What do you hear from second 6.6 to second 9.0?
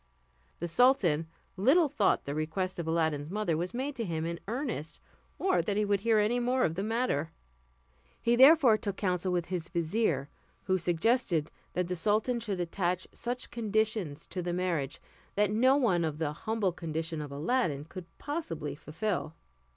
of the matter. He therefore took